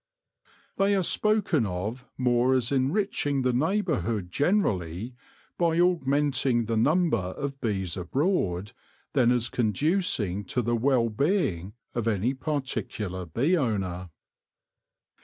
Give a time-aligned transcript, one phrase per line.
[0.77, 5.13] They are spoken of more as enriching the neighbourhood generally,
[5.59, 8.71] by augment ing the number of bees abroad,
[9.13, 14.09] than as conducing to the well being of any particular bee owner.